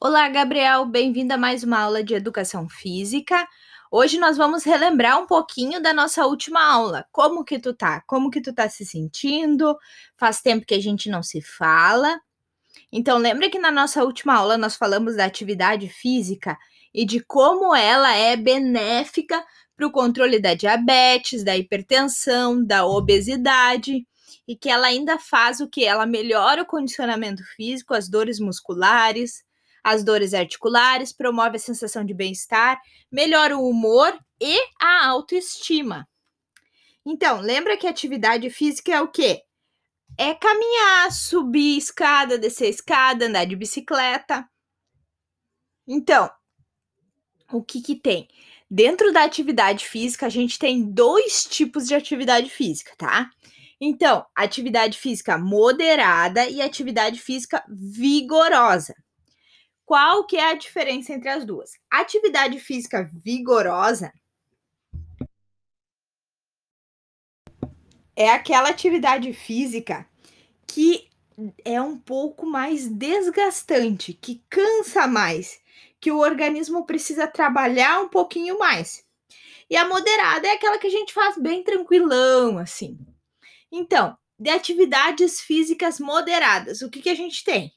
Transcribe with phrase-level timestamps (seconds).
[0.00, 3.44] Olá, Gabriel, bem-vindo a mais uma aula de educação física.
[3.90, 7.04] Hoje nós vamos relembrar um pouquinho da nossa última aula.
[7.10, 8.00] Como que tu tá?
[8.06, 9.76] Como que tu tá se sentindo?
[10.16, 12.20] Faz tempo que a gente não se fala.
[12.92, 16.56] Então, lembra que na nossa última aula nós falamos da atividade física
[16.94, 19.44] e de como ela é benéfica
[19.76, 24.06] para o controle da diabetes, da hipertensão, da obesidade
[24.46, 25.84] e que ela ainda faz o que?
[25.84, 29.47] Ela melhora o condicionamento físico, as dores musculares,
[29.92, 36.08] as dores articulares, promove a sensação de bem-estar, melhora o humor e a autoestima.
[37.04, 39.42] Então, lembra que atividade física é o quê?
[40.16, 44.46] É caminhar, subir escada, descer escada, andar de bicicleta.
[45.86, 46.30] Então,
[47.52, 48.28] o que que tem?
[48.70, 53.30] Dentro da atividade física, a gente tem dois tipos de atividade física, tá?
[53.80, 58.94] Então, atividade física moderada e atividade física vigorosa.
[59.88, 61.70] Qual que é a diferença entre as duas?
[61.90, 64.12] Atividade física vigorosa
[68.14, 70.06] é aquela atividade física
[70.66, 71.08] que
[71.64, 75.58] é um pouco mais desgastante, que cansa mais,
[75.98, 79.02] que o organismo precisa trabalhar um pouquinho mais.
[79.70, 82.98] E a moderada é aquela que a gente faz bem tranquilão, assim.
[83.72, 87.72] Então, de atividades físicas moderadas, o que, que a gente tem?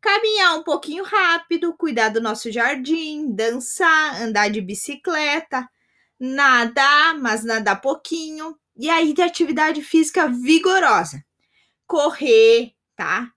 [0.00, 5.68] Caminhar um pouquinho rápido, cuidar do nosso jardim, dançar, andar de bicicleta,
[6.18, 8.56] nadar, mas nadar pouquinho.
[8.76, 11.24] E aí de atividade física vigorosa.
[11.86, 13.30] Correr, tá?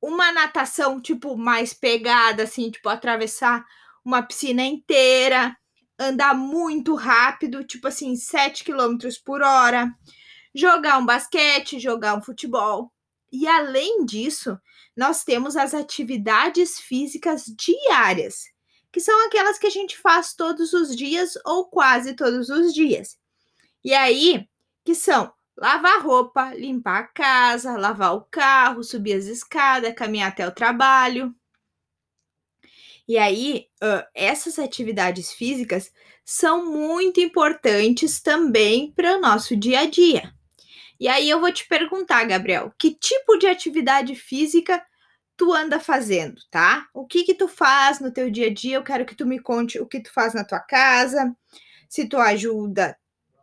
[0.00, 3.64] Uma natação tipo mais pegada assim, tipo atravessar
[4.04, 5.56] uma piscina inteira,
[5.98, 9.90] andar muito rápido, tipo assim, 7 km por hora,
[10.54, 12.92] jogar um basquete, jogar um futebol.
[13.32, 14.58] E além disso,
[14.96, 18.44] nós temos as atividades físicas diárias,
[18.92, 23.18] que são aquelas que a gente faz todos os dias ou quase todos os dias.
[23.84, 24.48] E aí,
[24.84, 30.46] que são lavar roupa, limpar a casa, lavar o carro, subir as escadas, caminhar até
[30.46, 31.34] o trabalho.
[33.08, 33.68] E aí,
[34.14, 35.92] essas atividades físicas
[36.24, 40.35] são muito importantes também para o nosso dia a dia.
[40.98, 44.82] E aí eu vou te perguntar, Gabriel, que tipo de atividade física
[45.36, 46.86] tu anda fazendo, tá?
[46.94, 48.76] O que que tu faz no teu dia a dia?
[48.76, 51.36] Eu quero que tu me conte o que tu faz na tua casa,
[51.88, 52.96] se tu ajuda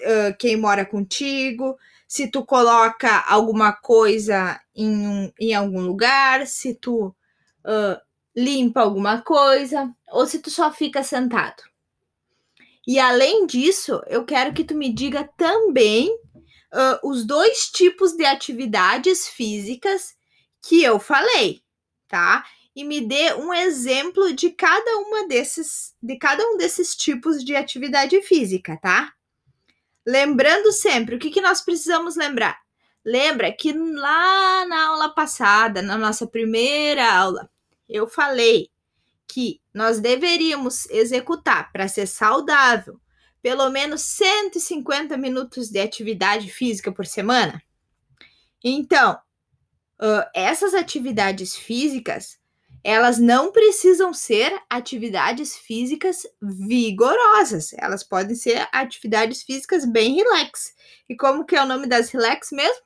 [0.00, 6.74] uh, quem mora contigo, se tu coloca alguma coisa em, um, em algum lugar, se
[6.74, 8.00] tu uh,
[8.36, 11.62] limpa alguma coisa, ou se tu só fica sentado.
[12.86, 16.16] E além disso, eu quero que tu me diga também
[16.72, 20.14] uh, os dois tipos de atividades físicas
[20.62, 21.62] que eu falei,
[22.08, 22.44] tá?
[22.74, 27.56] E me dê um exemplo de cada uma desses, de cada um desses tipos de
[27.56, 29.12] atividade física, tá?
[30.06, 32.58] Lembrando sempre, o que, que nós precisamos lembrar?
[33.04, 37.50] Lembra que lá na aula passada, na nossa primeira aula,
[37.88, 38.70] eu falei
[39.26, 43.00] que nós deveríamos executar para ser saudável
[43.42, 47.62] pelo menos 150 minutos de atividade física por semana?
[48.62, 49.18] Então,
[50.00, 52.38] uh, essas atividades físicas,
[52.82, 57.72] elas não precisam ser atividades físicas vigorosas.
[57.74, 60.74] Elas podem ser atividades físicas bem relax.
[61.08, 62.82] E como que é o nome das relax mesmo?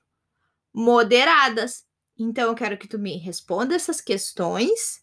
[0.73, 1.85] Moderadas.
[2.19, 5.03] Então, eu quero que tu me responda essas questões,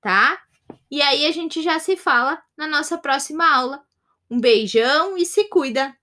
[0.00, 0.38] tá?
[0.90, 3.82] E aí a gente já se fala na nossa próxima aula.
[4.30, 5.94] Um beijão e se cuida!